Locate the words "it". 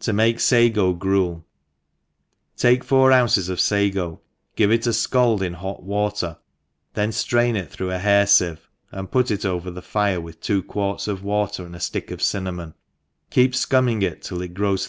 4.72-4.86, 7.56-7.70, 9.30-9.42, 14.02-14.22, 14.42-14.52